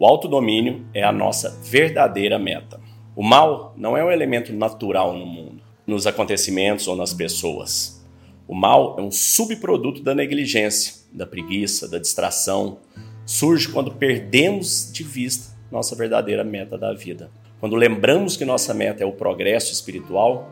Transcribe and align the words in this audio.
O 0.00 0.06
autodomínio 0.06 0.86
é 0.94 1.02
a 1.02 1.12
nossa 1.12 1.50
verdadeira 1.62 2.38
meta. 2.38 2.80
O 3.14 3.22
mal 3.22 3.74
não 3.76 3.98
é 3.98 4.02
um 4.02 4.10
elemento 4.10 4.50
natural 4.50 5.12
no 5.12 5.26
mundo, 5.26 5.62
nos 5.86 6.06
acontecimentos 6.06 6.88
ou 6.88 6.96
nas 6.96 7.12
pessoas. 7.12 8.02
O 8.48 8.54
mal 8.54 8.96
é 8.98 9.02
um 9.02 9.10
subproduto 9.10 10.02
da 10.02 10.14
negligência, 10.14 10.94
da 11.12 11.26
preguiça, 11.26 11.86
da 11.86 11.98
distração. 11.98 12.78
Surge 13.26 13.68
quando 13.68 13.90
perdemos 13.90 14.90
de 14.90 15.02
vista 15.02 15.54
nossa 15.70 15.94
verdadeira 15.94 16.42
meta 16.42 16.78
da 16.78 16.94
vida. 16.94 17.30
Quando 17.60 17.76
lembramos 17.76 18.38
que 18.38 18.44
nossa 18.46 18.72
meta 18.72 19.04
é 19.04 19.06
o 19.06 19.12
progresso 19.12 19.70
espiritual, 19.70 20.48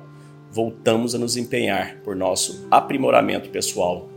voltamos 0.53 1.15
a 1.15 1.19
nos 1.19 1.39
empenhar 1.39 2.03
por 2.03 2.15
nosso 2.15 2.69
aprimoramento 2.71 3.49
pessoal 3.49 4.11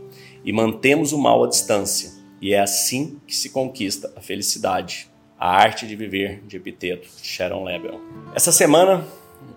e 0.44 0.52
mantemos 0.52 1.10
o 1.10 1.18
mal 1.18 1.42
à 1.42 1.48
distância. 1.48 2.10
E 2.38 2.52
é 2.52 2.60
assim 2.60 3.18
que 3.26 3.34
se 3.34 3.48
conquista 3.48 4.12
a 4.14 4.20
felicidade. 4.20 5.10
A 5.44 5.56
arte 5.56 5.88
de 5.88 5.96
viver 5.96 6.40
de 6.46 6.56
Epiteto, 6.56 7.08
Sharon 7.20 7.64
Lebel. 7.64 8.00
Essa 8.32 8.52
semana, 8.52 9.04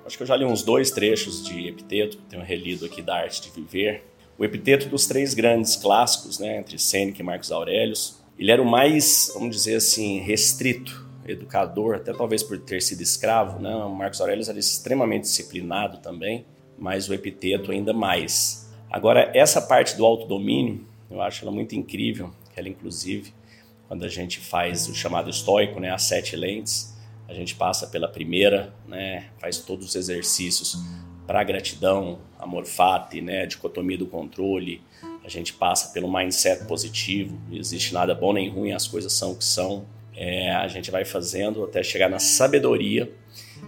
acho 0.03 0.17
que 0.17 0.23
eu 0.23 0.25
já 0.25 0.35
li 0.35 0.43
uns 0.43 0.63
dois 0.63 0.89
trechos 0.89 1.45
de 1.45 1.67
Epiteto, 1.67 2.17
tenho 2.27 2.41
relido 2.41 2.87
aqui 2.87 3.03
da 3.03 3.17
arte 3.17 3.39
de 3.43 3.51
viver. 3.51 4.03
O 4.35 4.43
Epiteto 4.43 4.89
dos 4.89 5.05
três 5.05 5.35
grandes 5.35 5.75
clássicos, 5.75 6.39
né, 6.39 6.57
entre 6.57 6.79
Sêneca 6.79 7.21
e 7.21 7.23
Marcos 7.23 7.51
Aurelius, 7.51 8.19
ele 8.39 8.49
era 8.49 8.59
o 8.59 8.65
mais, 8.65 9.29
vamos 9.35 9.55
dizer 9.55 9.75
assim, 9.75 10.21
restrito 10.21 11.07
educador, 11.23 11.97
até 11.97 12.11
talvez 12.11 12.41
por 12.41 12.57
ter 12.57 12.81
sido 12.81 13.01
escravo, 13.01 13.59
né? 13.59 13.75
O 13.75 13.93
Marcos 13.93 14.19
Aurelius 14.19 14.49
era 14.49 14.57
extremamente 14.57 15.25
disciplinado 15.25 15.99
também 15.99 16.45
mas 16.77 17.09
o 17.09 17.13
epiteto 17.13 17.71
ainda 17.71 17.93
mais. 17.93 18.69
Agora, 18.89 19.31
essa 19.33 19.61
parte 19.61 19.95
do 19.95 20.05
autodomínio, 20.05 20.85
eu 21.09 21.21
acho 21.21 21.43
ela 21.43 21.51
muito 21.51 21.75
incrível, 21.75 22.31
que 22.53 22.59
ela 22.59 22.69
inclusive, 22.69 23.33
quando 23.87 24.03
a 24.03 24.07
gente 24.07 24.39
faz 24.39 24.87
o 24.87 24.95
chamado 24.95 25.29
estoico, 25.29 25.79
né, 25.79 25.91
as 25.91 26.03
sete 26.03 26.35
lentes, 26.35 26.95
a 27.27 27.33
gente 27.33 27.55
passa 27.55 27.87
pela 27.87 28.07
primeira, 28.07 28.73
né, 28.87 29.25
faz 29.39 29.59
todos 29.59 29.87
os 29.87 29.95
exercícios 29.95 30.77
para 31.25 31.43
gratidão, 31.43 32.19
amor 32.39 32.65
fati, 32.65 33.21
né, 33.21 33.45
dicotomia 33.45 33.97
do 33.97 34.05
controle, 34.05 34.81
a 35.23 35.29
gente 35.29 35.53
passa 35.53 35.91
pelo 35.91 36.11
mindset 36.11 36.65
positivo, 36.65 37.39
não 37.49 37.57
existe 37.57 37.93
nada 37.93 38.13
bom 38.13 38.31
nem 38.31 38.47
ruim, 38.47 38.73
as 38.73 38.87
coisas 38.87 39.11
são 39.13 39.31
o 39.31 39.35
que 39.35 39.43
são. 39.43 39.85
É, 40.15 40.51
a 40.51 40.67
gente 40.67 40.91
vai 40.91 41.03
fazendo 41.03 41.63
até 41.63 41.83
chegar 41.83 42.09
na 42.09 42.19
sabedoria, 42.19 43.11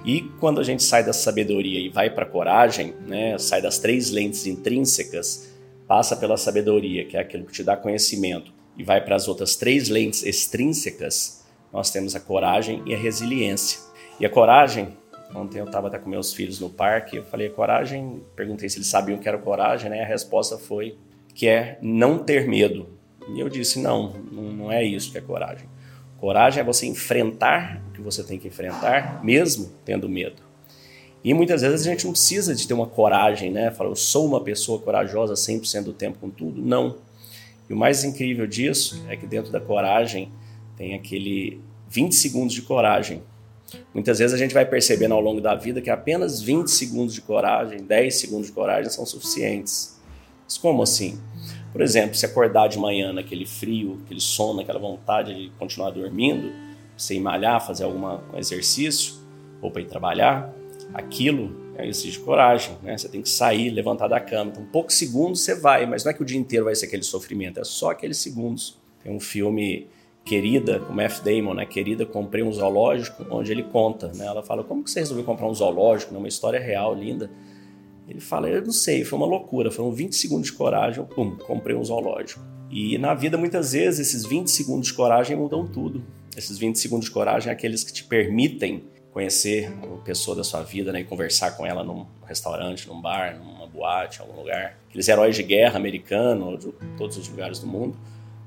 e 0.05 0.21
quando 0.39 0.61
a 0.61 0.63
gente 0.63 0.83
sai 0.83 1.03
da 1.03 1.11
sabedoria 1.11 1.79
e 1.79 1.89
vai 1.89 2.09
para 2.09 2.23
a 2.23 2.29
coragem, 2.29 2.93
né, 3.05 3.37
sai 3.37 3.61
das 3.61 3.79
três 3.79 4.11
lentes 4.11 4.45
intrínsecas, 4.45 5.51
passa 5.87 6.15
pela 6.15 6.37
sabedoria, 6.37 7.05
que 7.05 7.17
é 7.17 7.19
aquilo 7.19 7.45
que 7.45 7.51
te 7.51 7.63
dá 7.63 7.75
conhecimento, 7.75 8.53
e 8.77 8.83
vai 8.83 9.03
para 9.03 9.15
as 9.15 9.27
outras 9.27 9.55
três 9.55 9.89
lentes 9.89 10.23
extrínsecas, 10.23 11.45
nós 11.71 11.89
temos 11.89 12.15
a 12.15 12.19
coragem 12.19 12.83
e 12.85 12.93
a 12.93 12.97
resiliência. 12.97 13.79
E 14.19 14.25
a 14.25 14.29
coragem, 14.29 14.89
ontem 15.35 15.59
eu 15.59 15.65
estava 15.65 15.87
até 15.87 15.97
com 15.97 16.09
meus 16.09 16.33
filhos 16.33 16.59
no 16.59 16.69
parque, 16.69 17.17
eu 17.17 17.23
falei, 17.23 17.49
coragem, 17.49 18.21
perguntei 18.35 18.69
se 18.69 18.77
eles 18.77 18.87
sabiam 18.87 19.17
o 19.17 19.21
que 19.21 19.27
era 19.27 19.37
coragem, 19.37 19.89
né? 19.89 20.01
A 20.01 20.07
resposta 20.07 20.57
foi 20.57 20.97
que 21.33 21.47
é 21.47 21.77
não 21.81 22.19
ter 22.19 22.47
medo. 22.47 22.87
E 23.33 23.39
eu 23.39 23.49
disse, 23.49 23.79
não, 23.79 24.13
não 24.13 24.71
é 24.71 24.83
isso 24.83 25.11
que 25.11 25.17
é 25.17 25.21
coragem. 25.21 25.67
Coragem 26.17 26.61
é 26.61 26.63
você 26.63 26.87
enfrentar 26.87 27.81
o 27.89 27.91
que 27.91 28.01
você 28.01 28.23
tem 28.23 28.39
que 28.39 28.47
enfrentar, 28.47 29.23
mesmo 29.23 29.71
tendo 29.85 30.09
medo. 30.09 30.41
E 31.23 31.33
muitas 31.33 31.61
vezes 31.61 31.85
a 31.85 31.89
gente 31.91 32.05
não 32.05 32.13
precisa 32.13 32.55
de 32.55 32.67
ter 32.67 32.73
uma 32.73 32.87
coragem, 32.87 33.51
né? 33.51 33.69
Falar, 33.69 33.89
eu 33.89 33.95
sou 33.95 34.25
uma 34.25 34.41
pessoa 34.41 34.79
corajosa 34.79 35.33
100% 35.33 35.83
do 35.83 35.93
tempo 35.93 36.17
com 36.19 36.29
tudo. 36.29 36.61
Não. 36.61 36.97
E 37.69 37.73
o 37.73 37.77
mais 37.77 38.03
incrível 38.03 38.47
disso 38.47 39.03
é 39.09 39.15
que 39.15 39.25
dentro 39.25 39.51
da 39.51 39.59
coragem 39.59 40.31
tem 40.75 40.93
aquele 40.93 41.61
20 41.89 42.13
segundos 42.13 42.53
de 42.53 42.61
coragem. 42.61 43.21
Muitas 43.93 44.19
vezes 44.19 44.33
a 44.33 44.37
gente 44.37 44.53
vai 44.53 44.65
percebendo 44.65 45.13
ao 45.13 45.21
longo 45.21 45.41
da 45.41 45.53
vida 45.55 45.81
que 45.81 45.89
apenas 45.89 46.41
20 46.41 46.69
segundos 46.69 47.13
de 47.13 47.21
coragem, 47.21 47.79
10 47.83 48.15
segundos 48.15 48.47
de 48.47 48.53
coragem 48.53 48.89
são 48.89 49.05
suficientes. 49.05 49.99
Mas 50.45 50.57
como 50.57 50.81
assim? 50.81 51.19
Por 51.73 51.81
exemplo, 51.81 52.15
se 52.15 52.25
acordar 52.25 52.69
de 52.69 52.79
manhã 52.79 53.11
naquele 53.11 53.45
frio, 53.45 53.99
aquele 54.05 54.21
sono, 54.21 54.61
aquela 54.61 54.79
vontade 54.79 55.33
de 55.33 55.49
continuar 55.59 55.91
dormindo, 55.91 56.51
ir 57.09 57.19
malhar, 57.19 57.65
fazer 57.65 57.83
algum 57.83 58.17
exercício 58.37 59.15
ou 59.61 59.69
para 59.69 59.81
ir 59.81 59.85
trabalhar, 59.85 60.53
aquilo 60.93 61.66
é 61.77 61.87
exige 61.87 62.19
coragem, 62.19 62.77
né? 62.81 62.97
Você 62.97 63.07
tem 63.07 63.21
que 63.21 63.29
sair, 63.29 63.69
levantar 63.69 64.07
da 64.07 64.19
cama. 64.19 64.51
Então, 64.51 64.65
poucos 64.65 64.95
segundos 64.95 65.41
você 65.41 65.55
vai, 65.55 65.85
mas 65.85 66.03
não 66.03 66.11
é 66.11 66.13
que 66.13 66.21
o 66.21 66.25
dia 66.25 66.37
inteiro 66.37 66.65
vai 66.65 66.75
ser 66.75 66.87
aquele 66.87 67.03
sofrimento, 67.03 67.59
é 67.59 67.63
só 67.63 67.91
aqueles 67.91 68.17
segundos. 68.17 68.77
Tem 69.03 69.11
um 69.11 69.19
filme 69.19 69.87
Querida, 70.27 70.79
com 70.79 70.99
F. 70.99 71.23
Damon, 71.23 71.53
né? 71.53 71.65
Querida, 71.65 72.05
comprei 72.05 72.43
um 72.43 72.51
zoológico, 72.51 73.25
onde 73.31 73.49
ele 73.49 73.63
conta, 73.63 74.11
né? 74.13 74.25
Ela 74.25 74.43
fala, 74.43 74.61
como 74.61 74.83
que 74.83 74.91
você 74.91 74.99
resolveu 74.99 75.23
comprar 75.23 75.47
um 75.47 75.53
zoológico? 75.53 76.11
Né? 76.11 76.19
Uma 76.19 76.27
história 76.27 76.59
real, 76.59 76.93
linda. 76.93 77.31
Ele 78.09 78.19
fala, 78.19 78.49
eu 78.49 78.61
não 78.61 78.71
sei, 78.71 79.05
foi 79.05 79.17
uma 79.17 79.25
loucura, 79.25 79.71
foram 79.71 79.91
20 79.91 80.13
segundos 80.13 80.47
de 80.47 80.53
coragem, 80.53 80.99
eu, 80.99 81.05
pum, 81.05 81.35
comprei 81.37 81.75
um 81.75 81.83
zoológico. 81.83 82.41
E 82.69 82.97
na 82.97 83.13
vida, 83.13 83.37
muitas 83.37 83.71
vezes, 83.71 84.07
esses 84.07 84.25
20 84.25 84.49
segundos 84.49 84.87
de 84.87 84.93
coragem 84.93 85.37
mudam 85.37 85.65
tudo. 85.65 86.03
Esses 86.35 86.57
20 86.57 86.77
segundos 86.77 87.05
de 87.05 87.11
coragem 87.11 87.49
é 87.49 87.53
aqueles 87.53 87.83
que 87.83 87.93
te 87.93 88.03
permitem 88.03 88.83
conhecer 89.17 89.73
uma 89.81 89.97
pessoa 89.97 90.37
da 90.37 90.43
sua 90.43 90.61
vida 90.61 90.91
né, 90.91 90.99
e 90.99 91.03
conversar 91.03 91.57
com 91.57 91.65
ela 91.65 91.83
num 91.83 92.05
restaurante, 92.27 92.87
num 92.87 93.01
bar, 93.01 93.35
numa 93.35 93.65
boate, 93.65 94.19
em 94.19 94.21
algum 94.21 94.39
lugar. 94.39 94.77
Aqueles 94.87 95.07
heróis 95.07 95.35
de 95.35 95.41
guerra 95.41 95.75
americano, 95.75 96.55
de 96.55 96.71
todos 96.95 97.17
os 97.17 97.27
lugares 97.27 97.57
do 97.57 97.65
mundo 97.65 97.97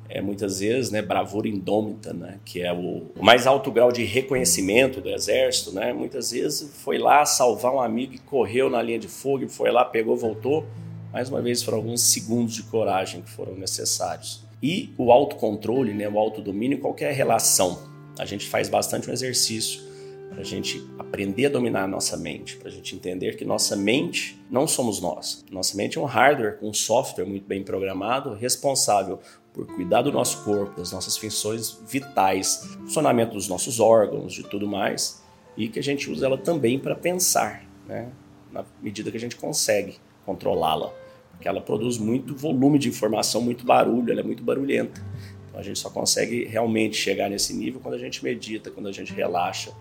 é, 0.08 0.20
muitas 0.20 0.60
vezes, 0.60 0.92
né, 0.92 1.02
bravura 1.02 1.48
indômita, 1.48 2.12
né, 2.12 2.38
que 2.44 2.62
é 2.62 2.72
o, 2.72 3.10
o, 3.18 3.24
mais 3.24 3.48
alto 3.48 3.72
grau 3.72 3.90
de 3.90 4.04
reconhecimento 4.04 5.00
do 5.00 5.08
exército, 5.08 5.72
né, 5.72 5.92
muitas 5.92 6.30
vezes 6.30 6.70
foi 6.84 6.98
lá 6.98 7.24
salvar 7.24 7.74
um 7.74 7.80
amigo 7.80 8.14
e 8.14 8.18
correu 8.18 8.70
na 8.70 8.80
linha 8.80 8.98
de 9.00 9.08
fogo, 9.08 9.48
foi 9.48 9.72
lá, 9.72 9.84
pegou, 9.84 10.16
voltou. 10.16 10.66
Mais 11.12 11.28
uma 11.28 11.42
vez, 11.42 11.64
foram 11.64 11.78
alguns 11.78 12.00
segundos 12.02 12.54
de 12.54 12.62
coragem 12.62 13.22
que 13.22 13.30
foram 13.30 13.56
necessários. 13.56 14.44
E 14.62 14.94
o 14.96 15.10
autocontrole, 15.10 15.92
né, 15.92 16.08
o 16.08 16.16
autodomínio, 16.16 16.78
qualquer 16.78 17.12
relação. 17.12 17.90
A 18.16 18.24
gente 18.24 18.48
faz 18.48 18.68
bastante 18.68 19.10
um 19.10 19.12
exercício 19.12 19.89
para 20.30 20.40
a 20.40 20.44
gente 20.44 20.88
aprender 20.98 21.46
a 21.46 21.48
dominar 21.50 21.84
a 21.84 21.88
nossa 21.88 22.16
mente, 22.16 22.56
para 22.56 22.68
a 22.68 22.70
gente 22.70 22.94
entender 22.94 23.36
que 23.36 23.44
nossa 23.44 23.76
mente 23.76 24.40
não 24.48 24.66
somos 24.66 25.00
nós. 25.00 25.44
Nossa 25.50 25.76
mente 25.76 25.98
é 25.98 26.00
um 26.00 26.04
hardware, 26.04 26.58
um 26.62 26.72
software 26.72 27.26
muito 27.26 27.46
bem 27.46 27.62
programado, 27.62 28.32
responsável 28.34 29.18
por 29.52 29.66
cuidar 29.66 30.02
do 30.02 30.12
nosso 30.12 30.44
corpo, 30.44 30.78
das 30.78 30.92
nossas 30.92 31.16
funções 31.16 31.82
vitais, 31.88 32.76
funcionamento 32.78 33.34
dos 33.34 33.48
nossos 33.48 33.80
órgãos, 33.80 34.32
de 34.32 34.44
tudo 34.44 34.66
mais, 34.68 35.22
e 35.56 35.68
que 35.68 35.80
a 35.80 35.82
gente 35.82 36.08
usa 36.08 36.26
ela 36.26 36.38
também 36.38 36.78
para 36.78 36.94
pensar, 36.94 37.64
né? 37.86 38.10
na 38.52 38.64
medida 38.80 39.10
que 39.10 39.16
a 39.16 39.20
gente 39.20 39.36
consegue 39.36 39.96
controlá-la, 40.24 40.92
porque 41.32 41.48
ela 41.48 41.60
produz 41.60 41.98
muito 41.98 42.34
volume 42.36 42.78
de 42.78 42.88
informação, 42.88 43.40
muito 43.40 43.64
barulho, 43.64 44.10
ela 44.12 44.20
é 44.20 44.24
muito 44.24 44.42
barulhenta. 44.42 45.04
Então 45.48 45.58
a 45.58 45.62
gente 45.62 45.78
só 45.78 45.90
consegue 45.90 46.44
realmente 46.44 46.96
chegar 46.96 47.28
nesse 47.28 47.52
nível 47.54 47.80
quando 47.80 47.94
a 47.94 47.98
gente 47.98 48.22
medita, 48.22 48.70
quando 48.70 48.88
a 48.88 48.92
gente 48.92 49.12
relaxa, 49.12 49.72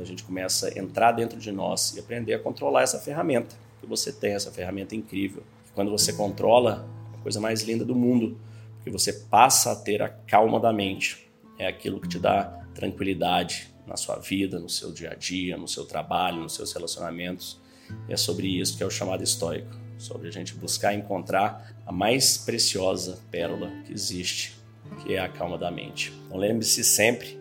a 0.00 0.04
gente 0.04 0.22
começa 0.22 0.68
a 0.68 0.78
entrar 0.78 1.12
dentro 1.12 1.38
de 1.38 1.50
nós 1.50 1.94
e 1.94 2.00
aprender 2.00 2.34
a 2.34 2.38
controlar 2.38 2.82
essa 2.82 2.98
ferramenta 2.98 3.56
que 3.80 3.86
você 3.86 4.12
tem, 4.12 4.32
essa 4.32 4.50
ferramenta 4.50 4.94
incrível. 4.94 5.42
Quando 5.74 5.90
você 5.90 6.12
controla, 6.12 6.88
é 7.14 7.18
a 7.18 7.22
coisa 7.22 7.40
mais 7.40 7.62
linda 7.62 7.84
do 7.84 7.94
mundo 7.94 8.38
que 8.86 8.90
você 8.90 9.12
passa 9.12 9.72
a 9.72 9.76
ter 9.76 10.00
a 10.00 10.08
calma 10.08 10.60
da 10.60 10.72
mente. 10.72 11.28
É 11.58 11.66
aquilo 11.66 12.00
que 12.00 12.06
te 12.06 12.20
dá 12.20 12.44
tranquilidade 12.72 13.74
na 13.84 13.96
sua 13.96 14.16
vida, 14.16 14.60
no 14.60 14.68
seu 14.68 14.92
dia 14.92 15.10
a 15.10 15.14
dia, 15.14 15.56
no 15.56 15.66
seu 15.66 15.84
trabalho, 15.84 16.42
nos 16.42 16.54
seus 16.54 16.72
relacionamentos. 16.72 17.60
E 18.08 18.12
é 18.12 18.16
sobre 18.16 18.46
isso 18.46 18.76
que 18.76 18.82
é 18.82 18.86
o 18.86 18.90
chamado 18.90 19.24
estoico, 19.24 19.74
sobre 19.98 20.28
a 20.28 20.30
gente 20.30 20.54
buscar 20.54 20.94
encontrar 20.94 21.76
a 21.84 21.90
mais 21.90 22.38
preciosa 22.38 23.18
pérola 23.30 23.72
que 23.84 23.92
existe, 23.92 24.56
que 25.02 25.14
é 25.14 25.18
a 25.18 25.28
calma 25.28 25.58
da 25.58 25.70
mente. 25.70 26.12
Então 26.26 26.38
lembre-se 26.38 26.84
sempre 26.84 27.38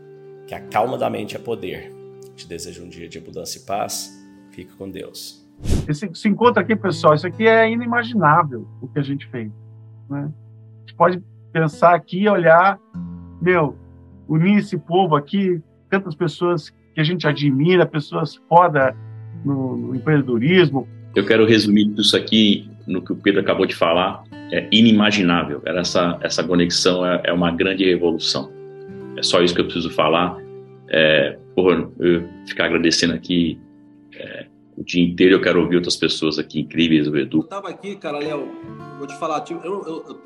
que 0.47 0.55
a 0.55 0.59
calma 0.59 0.97
da 0.97 1.09
mente 1.09 1.35
é 1.35 1.39
poder. 1.39 1.91
Te 2.35 2.47
desejo 2.47 2.83
um 2.83 2.89
dia 2.89 3.07
de 3.07 3.17
abundância 3.17 3.59
e 3.59 3.61
paz. 3.65 4.11
Fique 4.51 4.73
com 4.75 4.89
Deus. 4.89 5.45
Esse, 5.87 6.05
esse 6.05 6.27
encontro 6.27 6.61
aqui, 6.61 6.75
pessoal, 6.75 7.13
isso 7.13 7.25
aqui 7.25 7.47
é 7.47 7.69
inimaginável 7.69 8.67
o 8.81 8.87
que 8.87 8.99
a 8.99 9.01
gente 9.01 9.25
fez. 9.27 9.49
Né? 10.09 10.29
A 10.29 10.79
gente 10.81 10.95
pode 10.95 11.21
pensar 11.51 11.95
aqui, 11.95 12.27
olhar, 12.27 12.77
meu, 13.41 13.77
unir 14.27 14.57
esse 14.57 14.77
povo 14.77 15.15
aqui, 15.15 15.61
tantas 15.89 16.15
pessoas 16.15 16.69
que 16.93 16.99
a 16.99 17.03
gente 17.03 17.27
admira, 17.27 17.85
pessoas 17.85 18.35
foda 18.49 18.95
no, 19.43 19.77
no 19.77 19.95
empreendedorismo. 19.95 20.87
Eu 21.15 21.25
quero 21.25 21.45
resumir 21.45 21.85
tudo 21.85 22.01
isso 22.01 22.17
aqui 22.17 22.69
no 22.85 23.01
que 23.01 23.13
o 23.13 23.15
Pedro 23.15 23.41
acabou 23.41 23.65
de 23.65 23.75
falar, 23.75 24.23
é 24.51 24.67
inimaginável. 24.71 25.61
Essa, 25.65 26.19
essa 26.21 26.43
conexão 26.43 27.05
é, 27.05 27.21
é 27.25 27.33
uma 27.33 27.51
grande 27.51 27.85
revolução. 27.85 28.51
É 29.17 29.23
só 29.23 29.41
isso 29.41 29.55
que 29.55 29.61
eu 29.61 29.65
preciso 29.65 29.89
falar. 29.89 30.37
É, 30.89 31.37
porra, 31.55 31.89
eu 31.99 32.27
ficar 32.45 32.65
agradecendo 32.65 33.13
aqui 33.13 33.59
é, 34.13 34.47
o 34.77 34.83
dia 34.83 35.03
inteiro. 35.03 35.35
Eu 35.35 35.41
quero 35.41 35.61
ouvir 35.61 35.77
outras 35.77 35.95
pessoas 35.95 36.37
aqui 36.37 36.59
incríveis, 36.61 37.07
o 37.07 37.17
Edu. 37.17 37.39
Eu 37.39 37.43
tava 37.43 37.69
aqui, 37.69 37.95
cara, 37.95 38.19
Léo, 38.19 38.47
vou 38.97 39.07
te 39.07 39.17
falar, 39.17 39.41
tipo, 39.41 39.65
eu, 39.65 39.81
eu, 39.83 40.21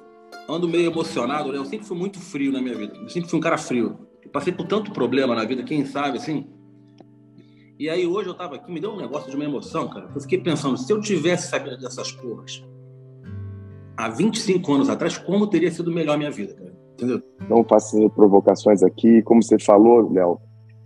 ando 0.48 0.68
meio 0.68 0.90
emocionado, 0.90 1.52
né? 1.52 1.58
Eu 1.58 1.66
sempre 1.66 1.86
fui 1.86 1.98
muito 1.98 2.20
frio 2.20 2.52
na 2.52 2.62
minha 2.62 2.76
vida. 2.76 2.94
Eu 2.96 3.10
sempre 3.10 3.30
fui 3.30 3.38
um 3.38 3.42
cara 3.42 3.58
frio. 3.58 3.98
Passei 4.34 4.54
por 4.54 4.68
tanto 4.68 4.92
problema 4.92 5.36
na 5.36 5.46
vida, 5.46 5.64
quem 5.64 5.86
sabe, 5.86 6.18
assim. 6.18 6.48
E 7.80 7.90
aí 7.90 8.06
hoje 8.06 8.28
eu 8.28 8.34
tava 8.34 8.56
aqui, 8.56 8.72
me 8.72 8.80
deu 8.80 8.92
um 8.92 8.98
negócio 8.98 9.30
de 9.30 9.36
uma 9.36 9.46
emoção, 9.46 9.88
cara. 9.88 10.10
Eu 10.14 10.22
fiquei 10.22 10.40
pensando, 10.40 10.78
se 10.78 10.92
eu 10.92 11.00
tivesse 11.00 11.50
sabido 11.50 11.78
dessas 11.78 12.12
porras 12.12 12.64
há 13.96 14.10
25 14.10 14.74
anos 14.74 14.90
atrás, 14.90 15.18
como 15.18 15.48
teria 15.48 15.72
sido 15.72 15.92
melhor 15.92 16.16
a 16.16 16.18
minha 16.18 16.32
vida, 16.32 16.54
cara? 16.54 16.78
Entendeu? 16.94 17.22
Não 17.50 17.64
faço 17.64 18.10
provocações 18.10 18.84
aqui, 18.84 19.22
como 19.22 19.42
você 19.42 19.58
falou, 19.58 20.12
Léo, 20.12 20.40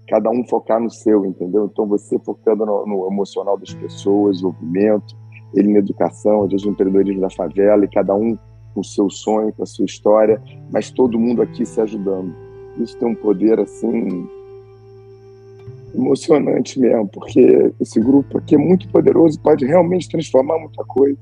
cada 0.08 0.30
um 0.30 0.46
focar 0.48 0.80
no 0.80 0.90
seu, 0.90 1.26
entendeu? 1.26 1.70
Então 1.72 1.88
você 1.88 2.20
focando 2.20 2.66
no, 2.66 2.86
no 2.86 3.08
emocional 3.08 3.58
das 3.58 3.74
pessoas, 3.74 4.38
desenvolvimento, 4.38 5.16
ele 5.54 5.72
na 5.72 5.80
educação, 5.80 6.44
às 6.44 6.52
vezes 6.52 6.66
no 6.66 6.72
empreendedorismo 6.72 7.22
da 7.22 7.30
favela, 7.30 7.86
e 7.86 7.88
cada 7.88 8.16
um 8.16 8.38
com 8.74 8.82
o 8.82 8.84
seu 8.84 9.10
sonho, 9.10 9.54
com 9.54 9.64
a 9.64 9.66
sua 9.66 9.86
história, 9.86 10.42
mas 10.72 10.90
todo 10.90 11.20
mundo 11.20 11.42
aqui 11.42 11.66
se 11.66 11.80
ajudando. 11.80 12.34
Isso 12.78 12.98
tem 12.98 13.08
um 13.08 13.16
poder 13.16 13.60
assim 13.60 14.28
emocionante 15.94 16.80
mesmo, 16.80 17.08
porque 17.08 17.72
esse 17.80 18.00
grupo 18.00 18.40
aqui 18.40 18.56
é 18.56 18.58
muito 18.58 18.88
poderoso, 18.90 19.40
pode 19.40 19.66
realmente 19.66 20.10
transformar 20.10 20.58
muita 20.58 20.84
coisa. 20.84 21.18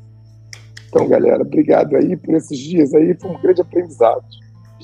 Então, 0.87 1.07
galera, 1.07 1.41
obrigado 1.41 1.95
aí 1.95 2.15
por 2.15 2.33
esses 2.35 2.57
dias 2.57 2.93
aí, 2.93 3.13
foi 3.19 3.31
um 3.31 3.41
grande 3.41 3.61
aprendizado. 3.61 4.23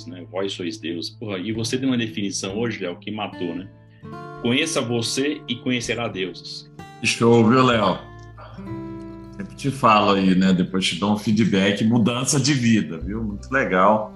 Né? 0.07 0.25
Vós 0.31 0.53
sois 0.53 0.77
Deus. 0.77 1.09
Porra, 1.09 1.39
e 1.39 1.51
você 1.51 1.77
deu 1.77 1.89
uma 1.89 1.97
definição 1.97 2.57
hoje, 2.59 2.83
Léo, 2.83 2.97
que 2.97 3.09
matou, 3.09 3.55
né? 3.55 3.67
Conheça 4.47 4.79
você 4.79 5.41
e 5.45 5.57
conhecerá 5.57 6.07
Deus. 6.07 6.71
Show, 7.03 7.45
viu, 7.49 7.65
Léo? 7.65 7.99
Sempre 9.35 9.55
te 9.57 9.69
falo 9.69 10.11
aí, 10.11 10.35
né? 10.35 10.53
Depois 10.53 10.85
te 10.85 10.95
dou 10.97 11.15
um 11.15 11.17
feedback, 11.17 11.83
mudança 11.83 12.39
de 12.39 12.53
vida, 12.53 12.97
viu? 12.97 13.21
Muito 13.21 13.51
legal. 13.51 14.13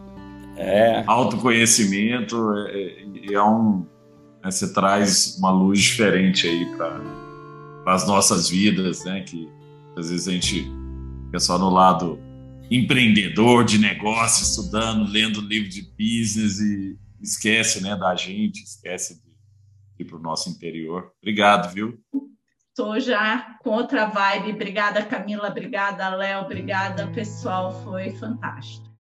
É. 0.56 1.04
Autoconhecimento 1.06 2.50
é, 2.60 2.72
é, 2.72 3.34
é 3.34 3.44
um. 3.44 3.86
Né, 4.42 4.50
você 4.50 4.72
traz 4.72 5.36
uma 5.38 5.52
luz 5.52 5.82
diferente 5.82 6.48
aí 6.48 6.66
para 6.78 7.02
as 7.88 8.08
nossas 8.08 8.48
vidas, 8.48 9.04
né? 9.04 9.26
Que 9.28 9.50
às 9.98 10.10
vezes 10.10 10.30
a 10.30 10.32
gente 10.32 10.66
fica 11.26 11.42
só 11.42 11.60
no 11.60 11.70
lado 11.70 12.18
empreendedor 12.72 13.66
de 13.66 13.78
negócio, 13.78 14.44
estudando, 14.44 15.12
lendo 15.12 15.42
livro 15.42 15.68
de 15.68 15.82
business 16.00 16.62
e 16.62 16.98
esquece, 17.22 17.84
né, 17.84 17.98
da 17.98 18.16
gente, 18.16 18.64
esquece 18.64 19.16
de 19.16 19.31
ir 20.02 20.06
para 20.06 20.18
o 20.18 20.22
nosso 20.22 20.50
interior. 20.50 21.12
Obrigado, 21.22 21.74
viu? 21.74 22.00
Estou 22.70 23.00
já 23.00 23.58
com 23.62 23.72
outra 23.72 24.06
vibe. 24.06 24.54
Obrigada, 24.54 25.04
Camila. 25.04 25.50
Obrigada, 25.50 26.10
Léo. 26.10 26.42
Obrigada, 26.42 27.08
pessoal. 27.08 27.72
Foi 27.84 28.12
fantástico. 28.12 28.91